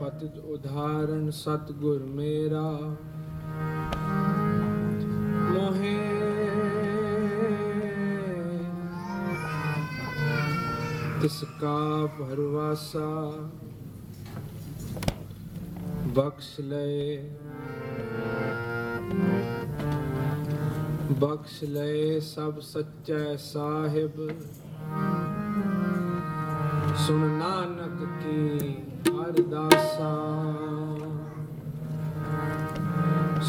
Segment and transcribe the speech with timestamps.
[0.00, 2.70] ਪਤ ਉਧਾਰਨ ਸਤਗੁਰ ਮੇਰਾ।
[5.52, 5.94] ਮੋਹੇ।
[11.22, 13.08] ਤਿਸ ਕਾ ਭਰਵਾਸਾ,
[16.06, 17.30] ਬਖਸ਼ ਲਏ
[21.12, 24.28] ਬਖਸ਼ ਲਏ ਸਭ ਸੱਚੇ ਸਾਹਿਬ।
[26.96, 28.74] ਸੁਣ ਨਾਨਕ ਕੀ
[29.24, 30.08] हरदासा।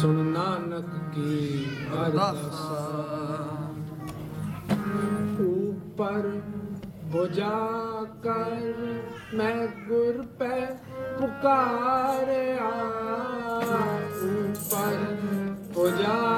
[0.00, 1.38] सुन नानक की
[1.98, 2.82] अरदासा
[5.44, 6.28] ऊपर
[7.12, 7.58] बुझा
[8.26, 8.54] कर
[9.38, 10.60] मैं गुर पे
[11.18, 12.30] पुकार
[14.30, 14.96] ऊपर
[15.74, 16.33] बुझा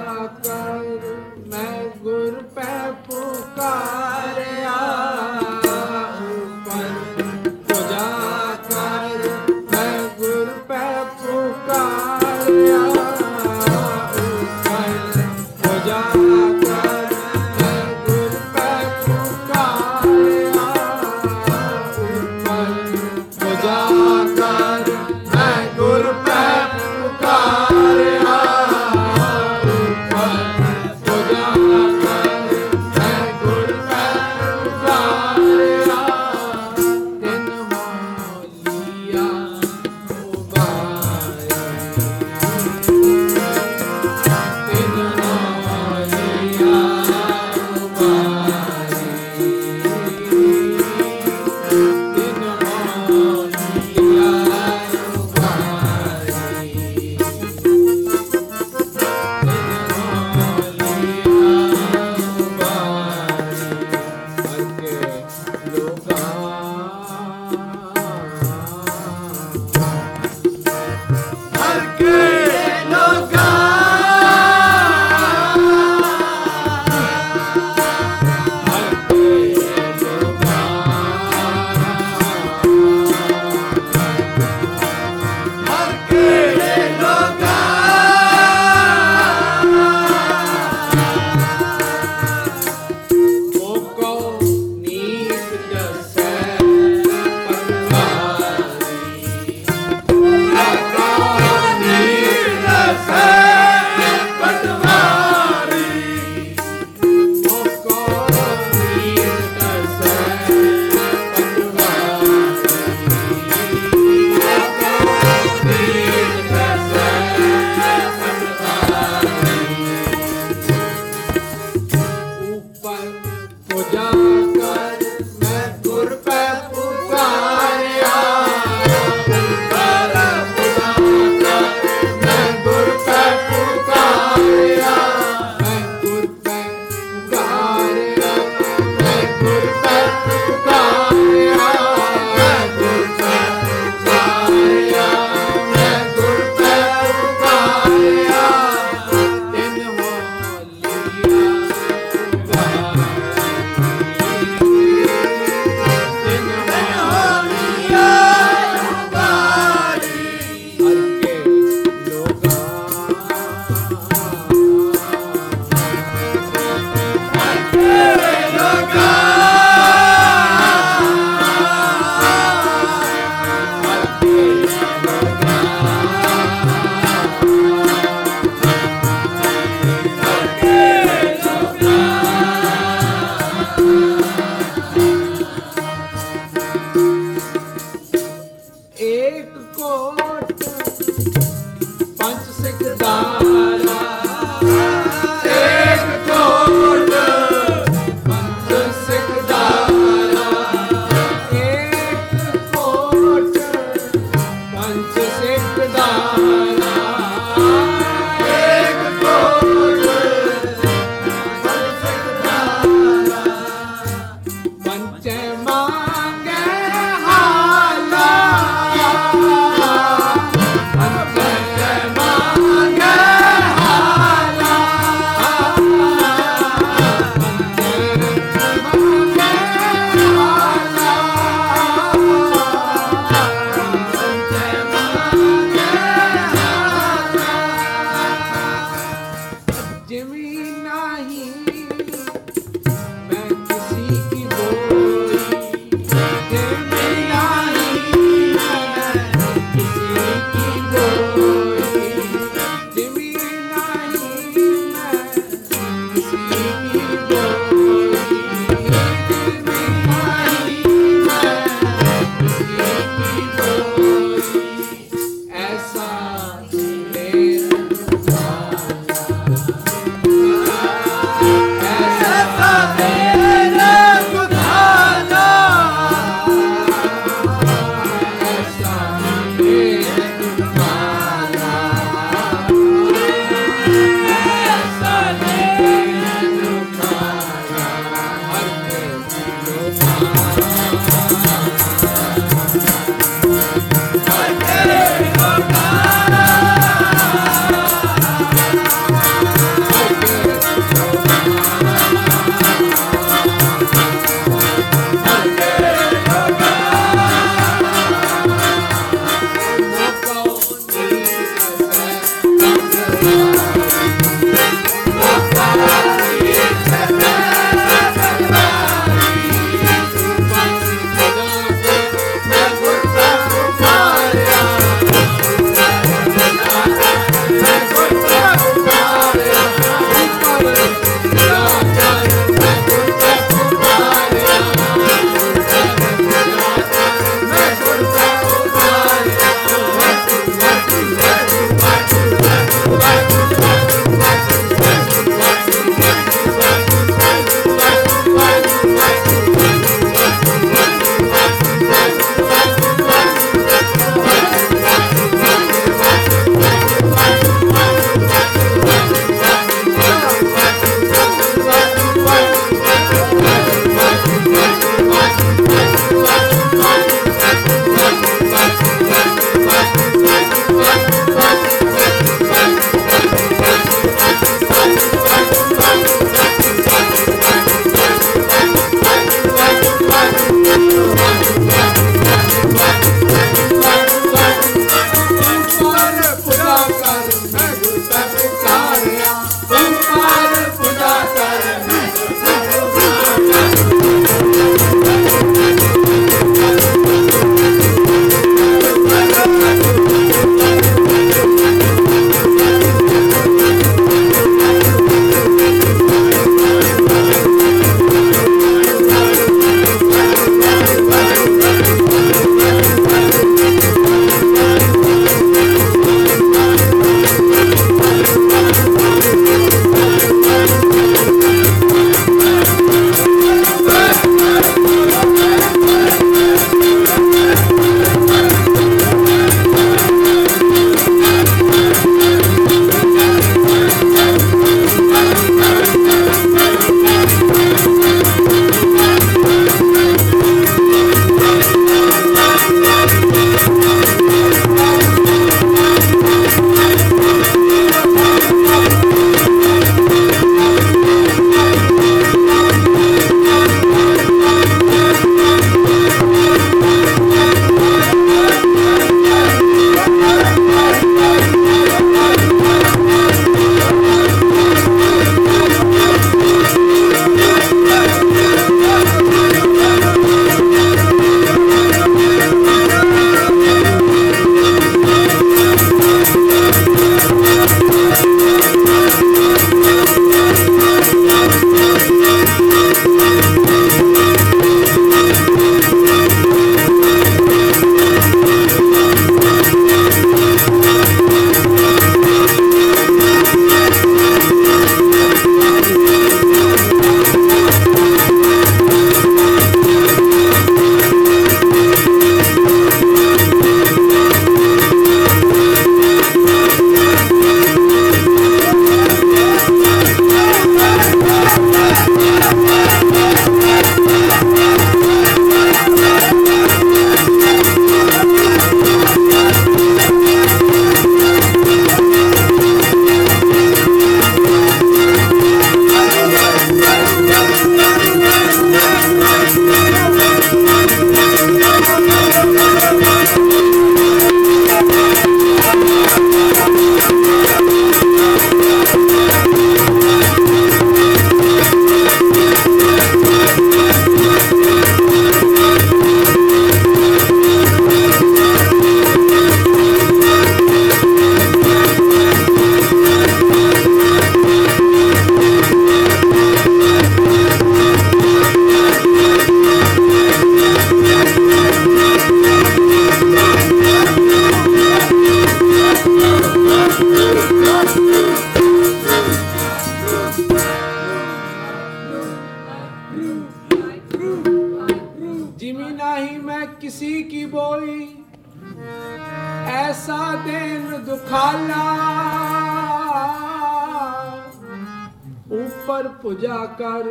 [585.86, 587.04] ਪਰ ਪੁਜਾ ਕਰ।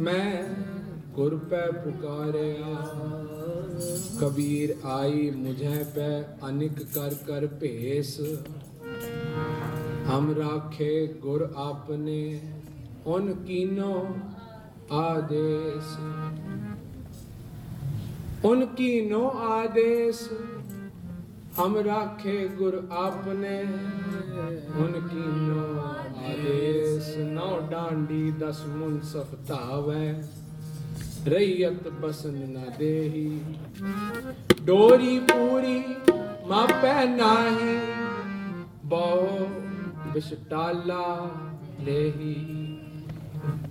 [0.00, 0.44] ਮੈਂ
[1.14, 2.94] ਗੁਰ ਪੈ ਪੁਕਾਰਿਆ।
[4.20, 8.20] ਕਬੀਰ ਆਈ ਮੁਝੇ ਪੈ, ਅਨਿਕ ਕਰ ਕਰ ਭੇਸ।
[10.10, 12.40] ਹਮ ਰਾਖੇ ਗੁਰ ਆਪਨੇ,
[13.06, 14.08] ਉਨ ਕੀਨੋ
[14.92, 15.96] ਆਦੇਸ।
[18.44, 20.28] ਉਨ ਕੀਨੋ ਆਦੇਸ।
[21.56, 23.56] हम राखे गुर आपने
[24.82, 25.64] उनकी नो
[26.30, 30.04] आदेश नौ डांडी दस मुनसफ तावे
[31.32, 33.28] रैयत बसन न देही
[34.66, 35.78] डोरी पूरी
[36.50, 37.76] मापे नाही
[38.94, 39.46] बहु
[40.12, 41.04] बिशटाला
[41.88, 42.34] लेही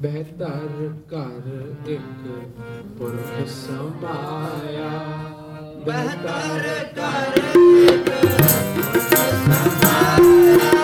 [0.04, 0.68] बेहतर
[1.14, 1.48] कर
[1.96, 2.22] एक
[3.00, 4.92] पुरख समाया
[5.86, 7.40] ਬਿਹਤਰ ਘਰ
[10.20, 10.79] ਉਨ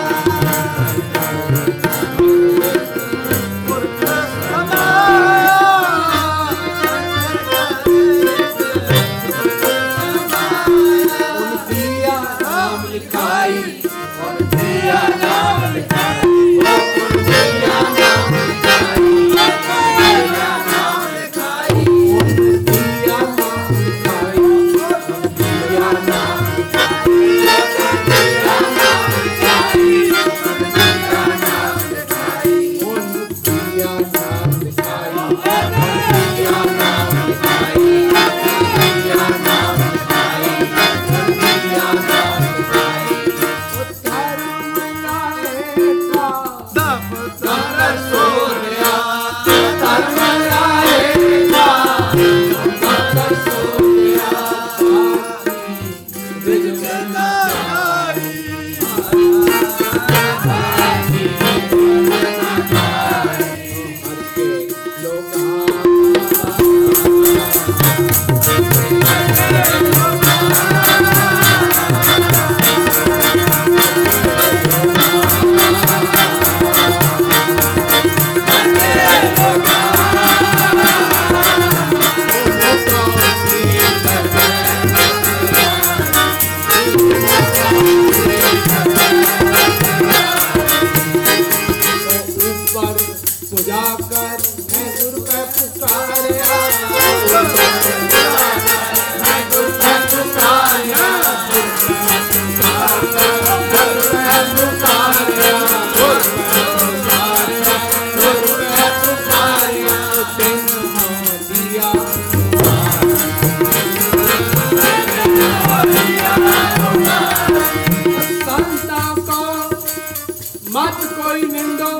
[120.76, 121.90] ਮਤ ਕੋਈ ਨਿੰਦੋ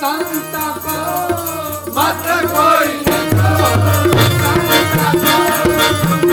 [0.00, 1.00] ਸੰਤਾ ਕੋ
[1.90, 3.50] ਮਤ ਕੋਈ ਨਿੰਦੋ
[4.38, 6.23] ਸੰਤਾ ਕੋ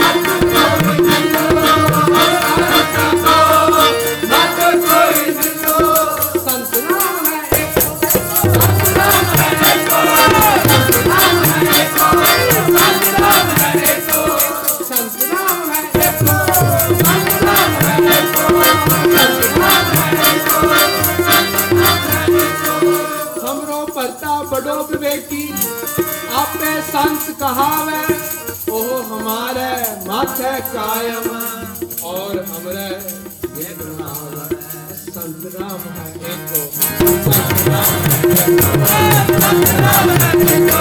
[30.60, 31.28] कायम
[32.04, 32.88] और हमरे
[33.58, 34.56] ये बनावे
[35.06, 36.60] संत राम है एको
[37.26, 38.66] संत राम है एको
[39.40, 40.79] संत राम है एको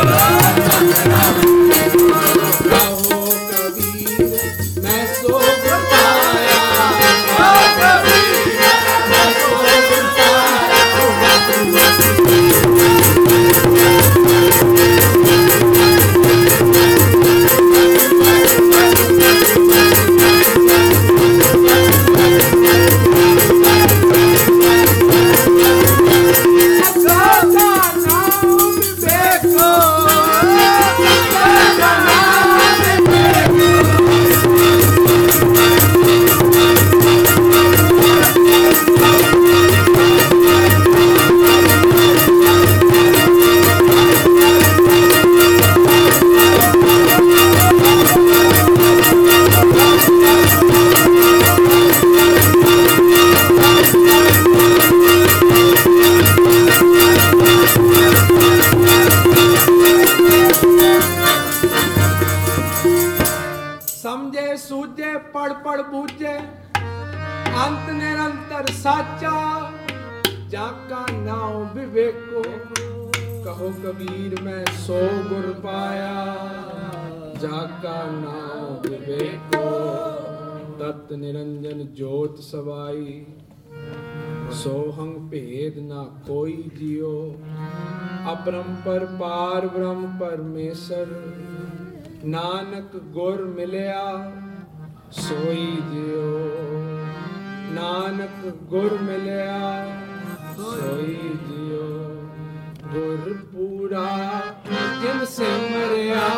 [85.30, 87.34] ਭੇਦ ਨਾ ਕੋਈ ਜਿਉ।
[88.32, 91.06] ਅਪਰੰਪਰ ਪਾਰ, ਬ੍ਰਹਮ ਪਰਮੇਸ਼ਰ।
[92.24, 94.32] ਨਾਨਕ ਗੁਰ ਮਿਲਿਆ,
[95.10, 96.50] ਸੋਈ ਜਿਉ।
[97.72, 99.86] ਨਾਨਕ ਗੁਰ ਮਿਲਿਆ,
[100.56, 101.18] ਸੋਈ
[101.48, 102.16] ਜਿਉ।
[102.92, 104.40] ਗੁਰ ਪੂਰਾ,
[105.02, 106.28] ਜਿਨ ਸਿਮਰਿਆ।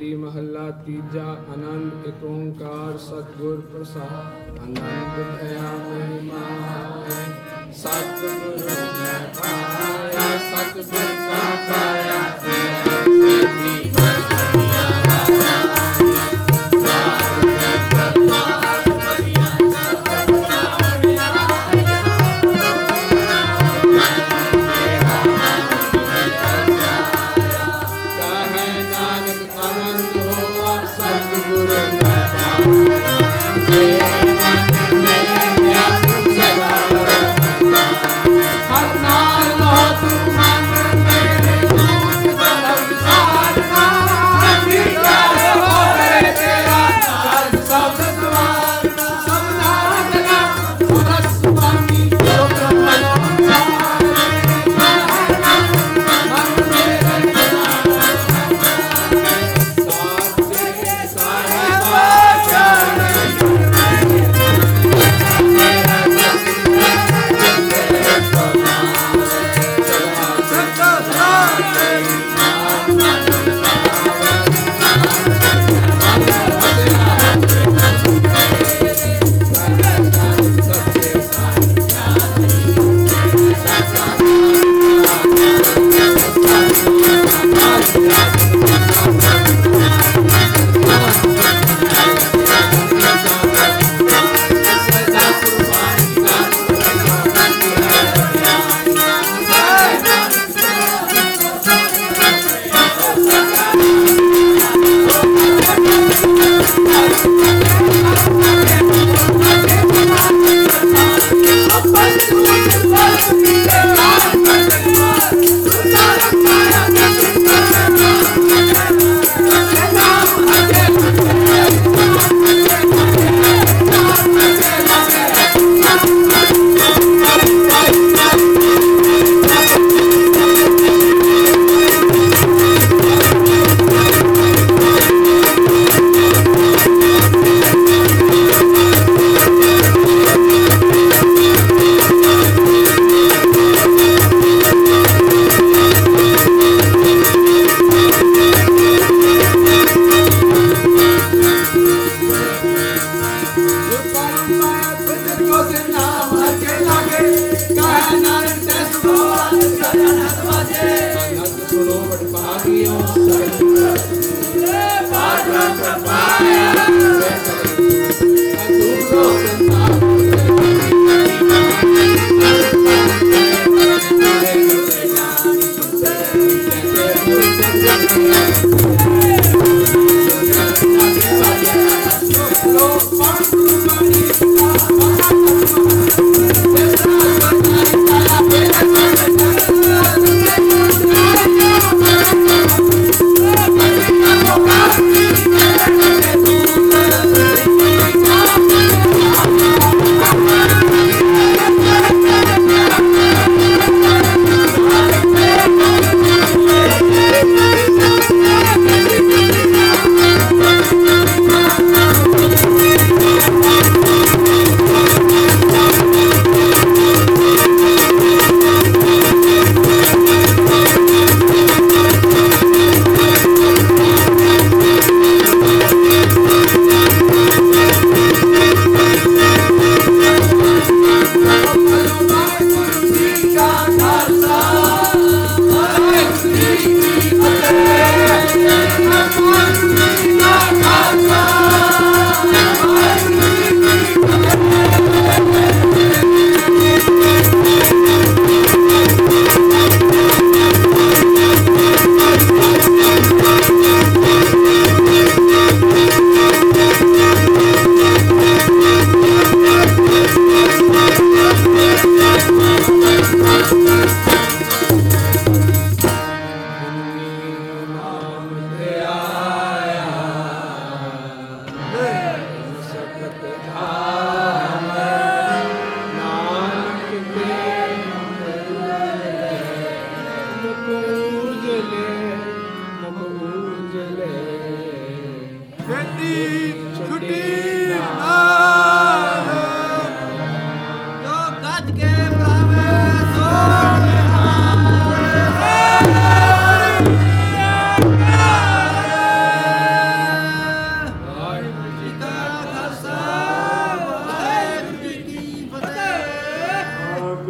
[0.00, 6.44] ਖਾਲੀ ਮਹੱਲਾ ਤੀਜਾ ਆਨੰਦ ਏਕ ਓੰਕਾਰ ਸਤਿਗੁਰ ਪ੍ਰਸਾਦ। ਆਨੰਦ ਭਇਆ ਮਹਿਮਾ
[7.00, 11.19] ਹੈ, ਸਤਿਗੁਰ ਮੈਂ ਪਾਇਆ, ਸਤਿਗੁਰ